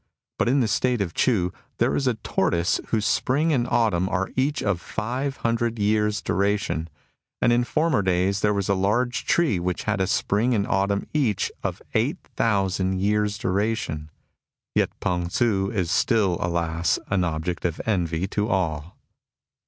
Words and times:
But 0.39 0.49
in 0.49 0.61
the 0.61 0.67
State 0.67 0.99
of 0.99 1.13
Ch'u 1.13 1.51
there 1.77 1.95
is 1.95 2.07
a 2.07 2.15
tortoise 2.15 2.79
whose 2.87 3.05
spring 3.05 3.53
and 3.53 3.67
autumn 3.69 4.09
are 4.09 4.31
each 4.35 4.63
of 4.63 4.81
five 4.81 5.37
hundred 5.37 5.77
years' 5.77 6.23
duration. 6.23 6.89
And 7.39 7.53
in 7.53 7.63
former 7.63 8.01
days 8.01 8.39
there 8.39 8.51
was 8.51 8.67
a 8.67 8.73
large 8.73 9.25
tree 9.25 9.59
which 9.59 9.83
had 9.83 10.01
a 10.01 10.07
spring 10.07 10.55
and 10.55 10.65
autumn 10.65 11.05
each 11.13 11.51
of 11.61 11.83
eight 11.93 12.17
thousand 12.35 12.99
years' 12.99 13.37
duration. 13.37 14.09
Yet 14.73 14.89
P'^ng 15.01 15.29
Tsu 15.29 15.69
* 15.71 15.71
is 15.71 15.91
still, 15.91 16.39
alas! 16.41 16.97
an 17.09 17.23
object 17.23 17.63
of 17.63 17.79
envy 17.85 18.27
to 18.29 18.47
all. 18.49 18.97